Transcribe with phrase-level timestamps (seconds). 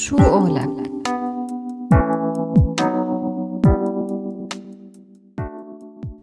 [0.00, 0.89] شو قولك؟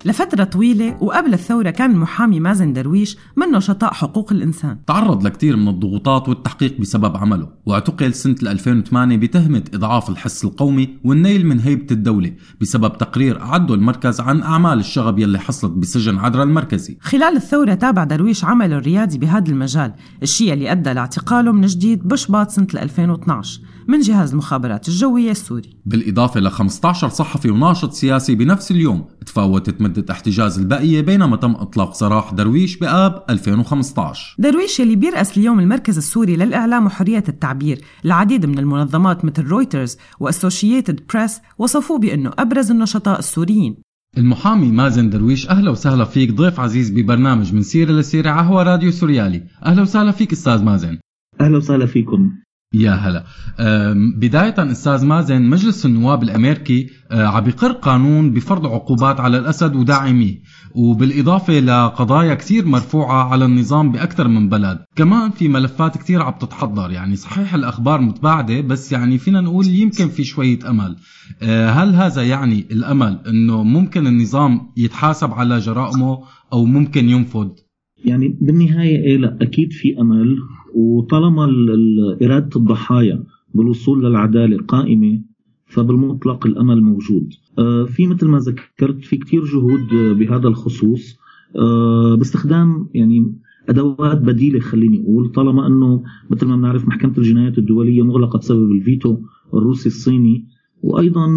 [0.08, 4.78] لفترة طويلة وقبل الثورة كان المحامي مازن درويش من نشطاء حقوق الإنسان.
[4.86, 11.46] تعرض لكثير من الضغوطات والتحقيق بسبب عمله واعتقل سنة 2008 بتهمة إضعاف الحس القومي والنيل
[11.46, 16.98] من هيبة الدولة بسبب تقرير أعده المركز عن أعمال الشغب يلي حصلت بسجن عدرا المركزي.
[17.02, 19.94] خلال الثورة تابع درويش عمله الريادي بهذا المجال
[20.24, 25.70] الشيء اللي أدى لاعتقاله من جديد بشباط سنة 2012 من جهاز المخابرات الجوية السوري.
[25.86, 31.94] بالإضافة ل 15 صحفي وناشط سياسي بنفس اليوم تفاوتت مدة احتجاز البقية بينما تم إطلاق
[31.94, 37.82] سراح درويش بآب 2015 درويش اللي بيرأس اليوم المركز السوري للإعلام وحرية التعبير.
[38.06, 43.76] العديد من المنظمات مثل رويترز وأسوشيتد بريس وصفوه بأنه أبرز النشطاء السوريين.
[44.18, 46.32] المحامي مازن درويش أهلا وسهلا فيك.
[46.32, 49.44] ضيف عزيز ببرنامج من سيرة لسيرة ع هوى راديو سوريالي.
[49.66, 50.98] أهلا وسهلا فيك أستاذ مازن.
[51.42, 52.32] أهلا وسهلا فيكم.
[52.74, 53.24] يا هلا.
[54.18, 60.42] بداية أستاذ مازن مجلس النواب الأمريكي أه، عم يقر قانون بفرض عقوبات على الأسد وداعميه
[60.76, 64.80] وبالإضافة لقضايا كثير مرفوعة على النظام بأكثر من بلد.
[64.96, 70.08] كمان في ملفات كثير عم تتحضر يعني صحيح الأخبار متباعدة بس يعني فينا نقول يمكن
[70.08, 70.96] في شوية أمل.
[71.42, 76.20] أه، هل هذا يعني الأمل أنه ممكن النظام يتحاسب على جرائمه
[76.54, 77.50] أو ممكن ينفذ؟
[78.06, 80.38] يعني بالنهاية إيه لا أكيد في أمل.
[80.78, 81.46] وطالما
[82.22, 83.24] إرادة الضحايا
[83.56, 85.22] بالوصول للعدالة قائمة
[85.66, 87.34] فبالمطلق الأمل موجود.
[87.60, 91.18] آه، في مثل ما ذكرت في كتير جهود بهذا الخصوص.
[91.56, 93.34] آه، باستخدام يعني
[93.70, 99.18] أدوات بديلة خليني أقول طالما إنه مثل ما بنعرف محكمة الجنايات الدولية مغلقة بسبب الفيتو
[99.54, 100.46] الروسي الصيني
[100.82, 101.28] وأيضا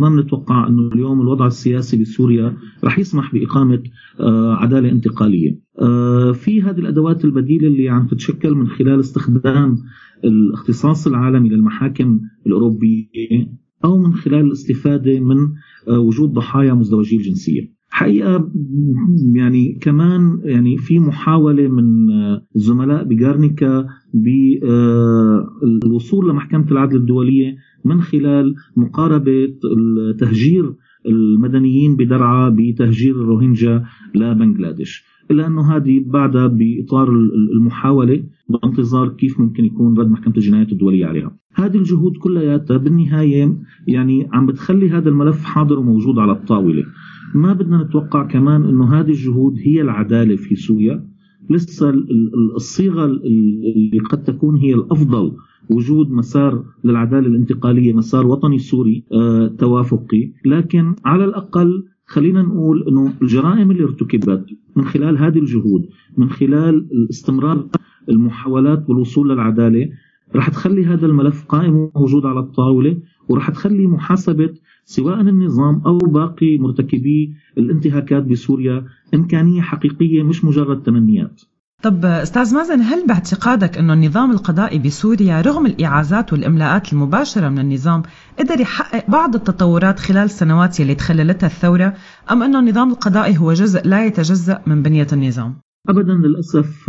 [0.00, 3.82] ما بنتوقع إنه اليوم الوضع السياسي بسوريا رح يسمح بإقامة
[4.20, 5.60] آه، عدالة انتقالية.
[5.80, 9.76] آه، في هذه الأدوات البديلة اللي عم تتشكل من خلال استخدام
[10.24, 13.06] الاختصاص العالمي للمحاكم الأوروبية
[13.84, 15.36] أو من خلال الاستفادة من
[15.88, 17.80] آه، وجود ضحايا مزدوجي الجنسية.
[17.92, 18.50] حقيقة
[19.34, 22.10] يعني كمان يعني في محاولة من
[22.56, 23.86] الزملاء بجارنيكا
[25.62, 29.48] بالوصول لمحكمة العدل الدولية من خلال مقاربة
[30.18, 30.74] تهجير
[31.06, 33.84] المدنيين بدرعا بتهجير الروهينجا
[34.14, 35.04] لبنغلاديش.
[35.30, 37.08] إلا أنه هذه بعدها بإطار
[37.56, 41.36] المحاولة بانتظار كيف ممكن يكون رد محكمة الجنايات الدولية عليها.
[41.54, 43.56] هذه الجهود كلياتها بالنهاية
[43.88, 46.84] يعني عم بتخلي هذا الملف حاضر وموجود على الطاولة.
[47.34, 51.09] ما بدنا نتوقع كمان أنه هذه الجهود هي العدالة في سوريا.
[51.50, 51.94] لسه
[52.56, 55.32] الصيغة اللي قد تكون هي الأفضل
[55.70, 60.32] وجود مسار للعدالة الانتقالية مسار وطني سوري آه توافقي.
[60.44, 64.46] لكن على الأقل خلينا نقول أنه الجرائم اللي ارتكبت
[64.76, 65.88] من خلال هذه الجهود
[66.18, 67.68] من خلال استمرار
[68.08, 69.88] المحاولات بالوصول للعدالة
[70.36, 72.96] رح تخلي هذا الملف قائم وموجود على الطاولة
[73.28, 74.54] ورح تخلي محاسبة
[74.84, 81.42] سواء النظام أو باقي مرتكبي الانتهاكات بسوريا إمكانية حقيقية مش مجرد تمنيات
[81.82, 88.02] طب أستاذ مازن هل باعتقادك أنه النظام القضائي بسوريا رغم الإعازات والإملاءات المباشرة من النظام
[88.38, 91.94] قدر يحقق بعض التطورات خلال السنوات اللي تخللتها الثورة
[92.30, 95.54] أم أنه النظام القضائي هو جزء لا يتجزأ من بنية النظام؟
[95.88, 96.88] ابدا للأسف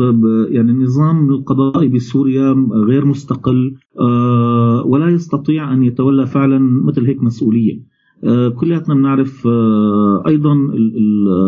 [0.50, 7.92] يعني النظام القضائي بسوريا غير مستقل آه، ولا يستطيع أن يتولى فعلا مثل هيك مسؤولية.
[8.24, 10.56] آه، كلياتنا بنعرف آه، أيضا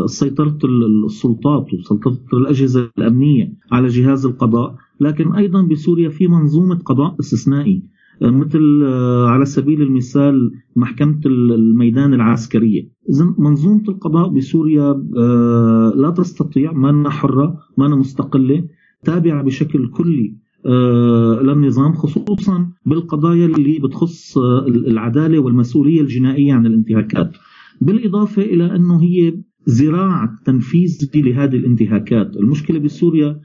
[0.06, 0.58] سيطرة
[1.06, 7.84] السلطات وسيطره الأجهزة الأمنية على جهاز القضاء لكن أيضا بسوريا في منظومة قضاء استثنائي.
[8.22, 8.84] مثل
[9.28, 12.90] على سبيل المثال محكمة الميدان العسكرية
[13.38, 14.94] منظومة القضاء بسوريا
[15.96, 18.64] لا تستطيع ما حرة ما مستقلة
[19.04, 27.32] تابعة بشكل كلي آه، للنظام خصوصا بالقضايا اللي بتخص آه، العدالة والمسؤولية الجنائية عن الانتهاكات.
[27.82, 29.34] بالإضافة إلى أنه هي
[29.66, 33.40] زراعة تنفيذ لهذه الانتهاكات، المشكلة بسوريا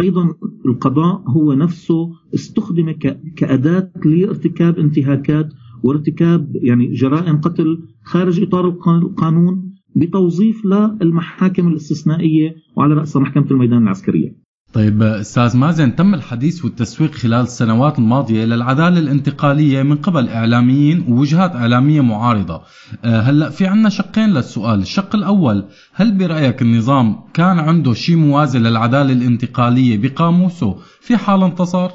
[0.00, 0.34] أيضا
[0.66, 2.94] القضاء هو نفسه استخدم
[3.36, 5.48] كأداة لارتكاب انتهاكات
[5.82, 14.36] وارتكاب يعني جرائم قتل خارج إطار القانون بتوظيف للمحاكم الاستثنائية وعلى راسها محكمة الميدان العسكرية.
[14.72, 21.56] طيب أستاذ مازن تم الحديث والتسويق خلال السنوات الماضية للعداله الانتقالية من قبل إعلاميين ووجهات
[21.56, 22.62] إعلامية معارضة.
[23.04, 24.80] أه، هلأ في عنا شقين للسؤال.
[24.80, 25.64] الشق الأول
[25.94, 31.90] هل برأيك النظام كان عنده شيء موازي للعدالة الانتقالية بقاموسه؟ في حال انتصر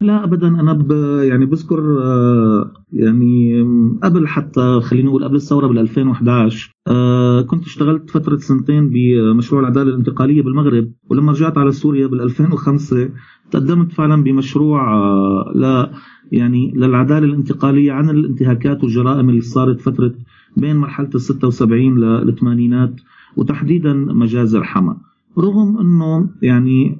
[0.00, 0.48] لا ابدا.
[0.48, 0.90] أنا ب
[1.22, 3.62] يعني بذكر آه، يعني
[4.02, 9.90] قبل حتى خلينا نقول قبل الثورة بال 2011 آه، كنت اشتغلت فترة سنتين بمشروع العدالة
[9.90, 13.08] الانتقالية بالمغرب ولما رجعت على سوريا بال 2005
[13.50, 15.92] تقدمت فعلا بمشروع آه، لا
[16.32, 20.14] يعني للعدالة الانتقالية عن الانتهاكات والجرائم اللي صارت فترة
[20.56, 23.00] بين مرحلة ال 76 للثمانينات
[23.36, 24.96] وتحديدا مجازر حما
[25.38, 26.98] رغم إنه يعني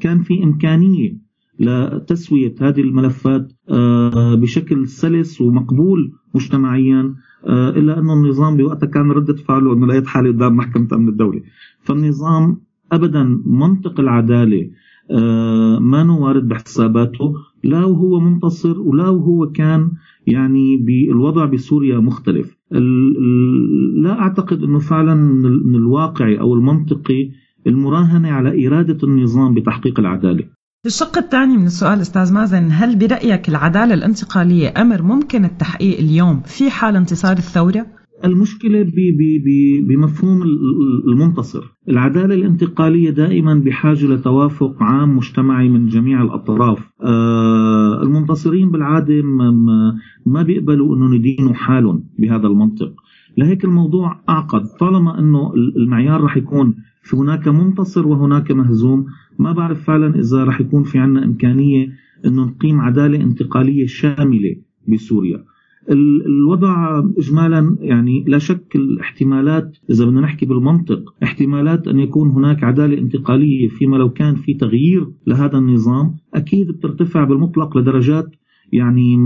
[0.00, 1.25] كان في إمكانية
[1.60, 7.14] لتسوية هذه الملفات آه، بشكل سلس ومقبول مجتمعيا
[7.46, 11.40] آه، إلا أنه النظام بوقتها كان ردة فعله أنه لا يتحال قدام محكمة أمن الدولة.
[11.80, 12.60] فالنظام
[12.92, 14.70] أبدا منطق العدالة
[15.10, 19.90] آه، ما وارد بحساباته لا وهو منتصر ولا وهو كان
[20.26, 22.56] يعني بالوضع بسوريا مختلف.
[23.96, 25.14] لا أعتقد أنه فعلا
[25.64, 27.30] من الواقعي أو المنطقي
[27.66, 30.44] المراهنة على إرادة النظام بتحقيق العدالة.
[30.86, 36.70] الشق الثاني من السؤال أستاذ مازن هل برأيك العدالة الانتقالية أمر ممكن التحقيق اليوم في
[36.70, 37.86] حال انتصار الثورة؟
[38.24, 38.92] المشكلة
[39.88, 40.42] بمفهوم
[41.08, 41.64] المنتصر.
[41.88, 46.90] العدالة الانتقالية دائما بحاجة لتوافق عام مجتمعي من جميع الأطراف.
[47.02, 49.22] آه، المنتصرين بالعادة
[50.26, 52.92] ما بيقبلوا أنه ندينوا حالهم بهذا المنطق.
[53.38, 54.66] لهيك الموضوع أعقد.
[54.80, 59.06] طالما أنه المعيار رح يكون في هناك منتصر وهناك مهزوم
[59.38, 61.92] ما بعرف فعلا إذا رح يكون في عنا إمكانية
[62.26, 64.56] أنه نقيم عدالة انتقالية شاملة
[64.88, 65.44] بسوريا.
[65.90, 72.98] الوضع اجمالا يعني لا شك الاحتمالات إذا بدنا نحكي بالمنطق احتمالات أن يكون هناك عدالة
[72.98, 78.26] انتقالية فيما لو كان في تغيير لهذا النظام أكيد بترتفع بالمطلق لدرجات
[78.72, 79.16] يعني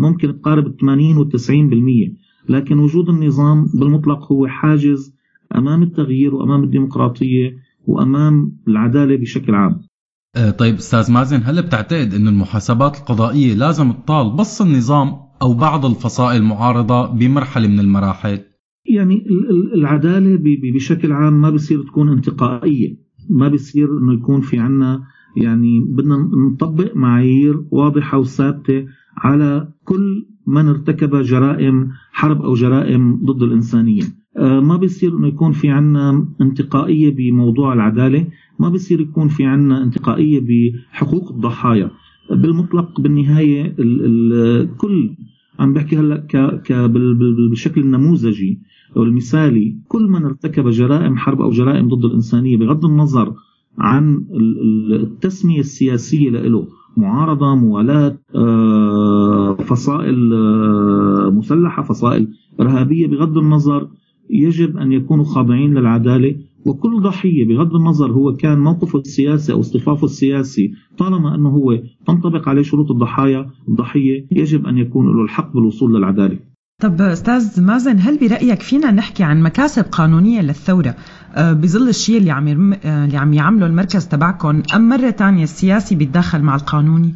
[0.00, 2.12] ممكن تقارب 80 و 90%
[2.48, 5.14] لكن وجود النظام بالمطلق هو حاجز
[5.56, 7.56] أمام التغيير وأمام الديمقراطية
[7.86, 9.89] وأمام العدالة بشكل عام.
[10.36, 15.12] أه، طيب أستاذ مازن هل بتعتقد أن المحاسبات القضائية لازم تطال بس النظام
[15.42, 18.38] أو بعض الفصائل المعارضة بمرحلة من المراحل؟
[18.86, 19.24] يعني
[19.74, 20.38] العدالة
[20.74, 22.96] بشكل عام ما بصير تكون انتقائية،
[23.30, 25.00] ما بصير إنه يكون في عنا
[25.36, 26.16] يعني بدنا
[26.52, 28.84] نطبق معايير واضحة وثابتة
[29.16, 34.02] على كل من ارتكب جرائم حرب أو جرائم ضد الإنسانية.
[34.36, 38.26] آه، ما بيصير إنه يكون في عنا انتقائية بموضوع العدالة
[38.58, 41.90] ما بيصير يكون في عنا انتقائية بحقوق الضحايا.
[42.30, 45.10] بالمطلق بالنهاية الكل
[45.58, 46.16] عم بحكي هلا
[46.66, 48.60] ك بالشكل النموذجي
[48.96, 53.34] أو المثالي كل من ارتكب جرائم حرب أو جرائم ضد الإنسانية بغض النظر
[53.78, 54.26] عن
[54.90, 56.66] التسمية السياسية له
[56.96, 62.28] معارضة موالاه آه، فصائل آه، مسلحة فصائل
[62.60, 63.88] إرهابية بغض النظر
[64.32, 66.34] يجب أن يكونوا خاضعين للعدالة.
[66.66, 72.48] وكل ضحية بغض النظر هو كان موقفه السياسي أو اصطفافه السياسي طالما أنه هو تنطبق
[72.48, 76.38] عليه شروط الضحايا الضحية يجب أن يكون له الحق بالوصول للعدالة.
[76.82, 80.96] طب أستاذ مازن هل برأيك فينا نحكي عن مكاسب قانونية للثورة؟
[81.34, 85.94] آه، بظل الشيء اللي عم آه، اللي عم يعمله المركز تبعكم أم مرة ثانية السياسي
[85.94, 87.14] بيتدخل مع القانوني؟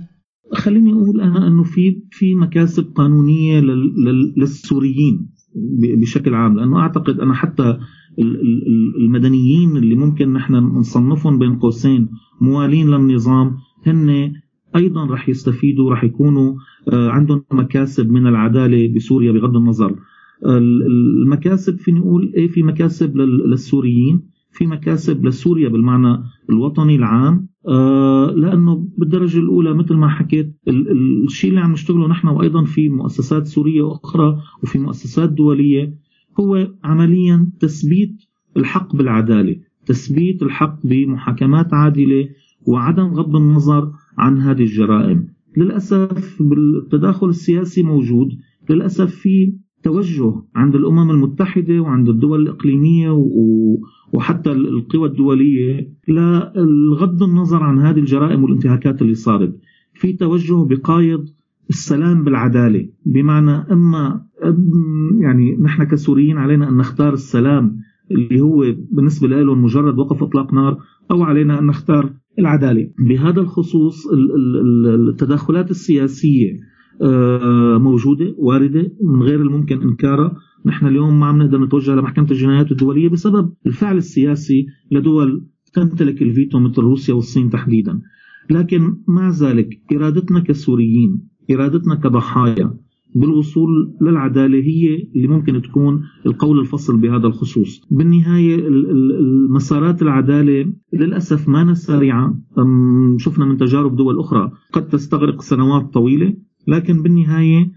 [0.53, 3.61] خليني أقول أنا إنه في في مكاسب قانونية
[4.37, 5.34] للسوريين.
[6.01, 6.57] بشكل عام.
[6.57, 7.79] لأنه أعتقد أنا حتى
[9.01, 12.09] المدنيين اللي ممكن نحن نصنفهم بين قوسين
[12.41, 13.57] موالين للنظام
[13.87, 14.33] هن
[14.77, 16.55] أيضا رح يستفيدوا رح يكونوا
[16.93, 19.97] آه، عندهم مكاسب من العدالة بسوريا بغض النظر.
[20.47, 24.34] المكاسب فيني أقول إيه في مكاسب للسوريين.
[24.55, 30.57] في مكاسب لسوريا بالمعنى الوطني العام آه لأنه بالدرجة الأولى مثل ما حكيت
[31.27, 35.95] الشيء اللي عم نشتغله نحن وأيضا في مؤسسات سورية أخرى وفي مؤسسات دولية
[36.41, 38.23] هو عمليا تثبيت
[38.57, 39.57] الحق بالعدالة،
[39.87, 42.29] تثبيت الحق بمحاكمات عادلة
[42.67, 45.29] وعدم غض النظر عن هذه الجرائم.
[45.57, 48.29] للأسف بالتداخل السياسي موجود،
[48.71, 53.11] للأسف في توجه عند الأمم المتحدة وعند الدول الإقليمية
[54.13, 59.57] وحتى القوى الدولية لغض النظر عن هذه الجرائم والانتهاكات اللي صارت.
[59.95, 61.29] في توجه بقايض
[61.71, 64.27] السلام بالعدالة بمعنى إما
[65.21, 70.79] يعني نحن كسوريين علينا أن نختار السلام اللي هو بالنسبة لهم مجرد وقف إطلاق نار
[71.11, 72.91] أو علينا أن نختار العدالة.
[72.99, 74.07] بهذا الخصوص
[75.09, 76.74] التدخلات السياسية
[77.79, 80.37] موجودة واردة من غير الممكن إنكارها.
[80.67, 86.59] نحن اليوم ما عم نقدر نتوجه لمحكمة الجنايات الدولية بسبب الفعل السياسي لدول تمتلك الفيتو
[86.59, 88.01] مثل روسيا والصين تحديدا.
[88.51, 92.75] لكن مع ذلك إرادتنا كسوريين إرادتنا كضحايا
[93.17, 97.81] بالوصول للعدالة هي اللي ممكن تكون القول الفصل بهذا الخصوص.
[97.91, 98.69] بالنهاية
[99.51, 102.39] مسارات العدالة للأسف ما سريعة.
[103.17, 106.37] شفنا من تجارب دول أخرى قد تستغرق سنوات طويلة.
[106.69, 107.71] لكن بالنهاية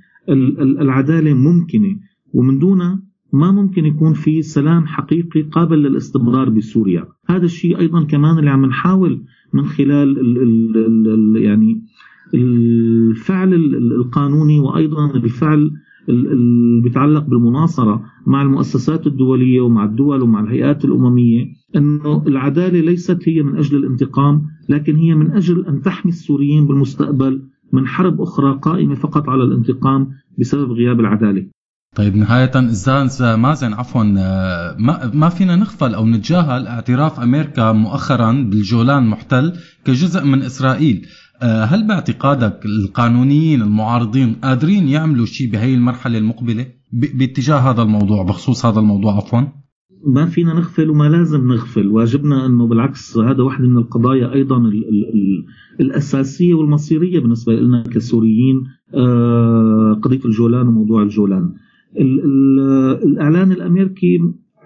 [0.59, 1.95] العدالة ممكنة.
[2.33, 3.01] ومن دونها
[3.33, 7.05] ما ممكن يكون في سلام حقيقي قابل للاستمرار بسوريا.
[7.29, 11.81] هذا الشيء أيضا كمان اللي عم نحاول من خلال ال ال ال يعني
[12.33, 15.71] الفعل القانوني وأيضا الفعل
[16.09, 23.43] اللي بيتعلق بالمناصرة مع المؤسسات الدولية ومع الدول ومع الهيئات الأممية إنه العدالة ليست هي
[23.43, 27.41] من أجل الانتقام لكن هي من أجل أن تحمي السوريين بالمستقبل
[27.73, 30.09] من حرب أخرى قائمة فقط على الانتقام
[30.39, 31.47] بسبب غياب العدالة.
[31.95, 39.07] طيب نهاية أستاذ مازن عفوا ما ما فينا نغفل أو نتجاهل اعتراف أمريكا مؤخرا بالجولان
[39.07, 39.53] محتل
[39.85, 41.07] كجزء من إسرائيل
[41.41, 48.65] آه، هل باعتقادك القانونيين المعارضين قادرين يعملوا شيء بهي المرحلة المقبلة باتجاه هذا الموضوع بخصوص
[48.65, 49.41] هذا الموضوع عفوا؟
[50.05, 54.89] ما فينا نغفل وما لازم نغفل واجبنا إنه بالعكس هذا واحد من القضايا أيضا ال
[54.89, 55.45] ال ال
[55.79, 58.63] الأساسية والمصيرية بالنسبة لنا كسوريين
[58.93, 61.53] آه، قضية الجولان وموضوع الجولان.
[61.99, 62.59] ال ال
[63.03, 64.19] الإعلان الأمريكي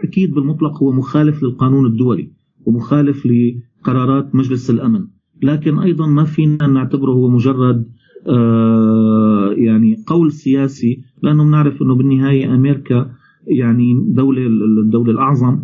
[0.03, 2.31] أكيد بالمطلق هو مخالف للقانون الدولي
[2.65, 5.07] ومخالف لقرارات مجلس الأمن.
[5.43, 7.85] لكن أيضا ما فينا نعتبره هو مجرد
[8.27, 13.11] آه، يعني قول سياسي لأنه بنعرف إنه بالنهاية أمريكا
[13.47, 14.47] يعني دولة
[14.81, 15.59] الدولة الأعظم.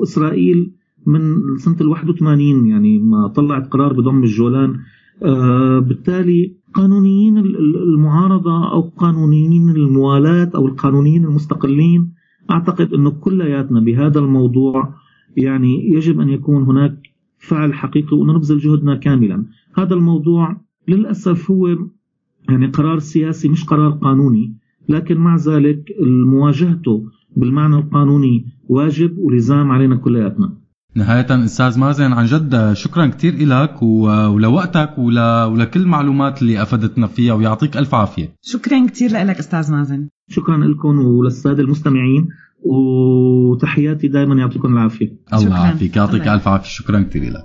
[0.00, 0.72] وإسرائيل
[1.06, 1.20] من
[1.56, 4.76] سنة ال 81 يعني ما طلعت قرار بضم الجولان.
[5.22, 12.12] آه، بالتالي قانونيين المعارضة أو قانونيين الموالاة أو القانونيين المستقلين
[12.50, 14.94] أعتقد إنه كلياتنا بهذا الموضوع
[15.36, 19.44] يعني يجب أن يكون هناك فعل حقيقي ونبذل جهدنا كاملا.
[19.74, 21.68] هذا الموضوع للأسف هو
[22.48, 24.54] يعني قرار سياسي مش قرار قانوني.
[24.88, 25.84] لكن مع ذلك
[26.26, 27.04] مواجهته
[27.36, 30.52] بالمعنى القانوني واجب ولزام علينا كلياتنا.
[30.94, 37.76] نهاية أستاذ مازن عن جد شكرا كثير لك ولوقتك ولكل المعلومات اللي أفدتنا فيها ويعطيك
[37.76, 38.34] ألف عافية.
[38.42, 40.08] شكرا كثير لك أستاذ مازن.
[40.28, 42.28] شكرا لكم وللسادة المستمعين
[42.62, 45.12] وتحياتي دائما يعطيكم العافية.
[45.32, 46.68] الله يعافيك يعطيك ألف عافية.
[46.68, 47.44] شكرا كثير لك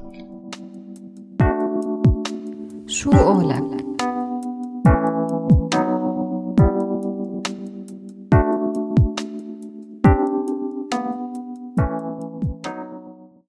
[2.87, 3.84] شو قولك